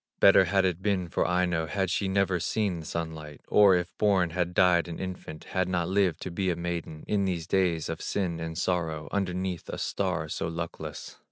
[0.19, 4.31] Better had it been for Aino Had she never seen the sunlight, Or if born
[4.31, 8.01] had died an infant, Had not lived to be a maiden In these days of
[8.01, 11.19] sin and sorrow, Underneath a star so luckless.